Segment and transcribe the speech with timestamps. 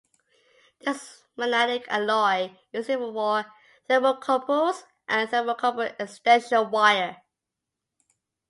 [0.79, 3.45] This magnetic alloy is used for
[3.87, 7.17] thermocouples and thermocouple extension wire.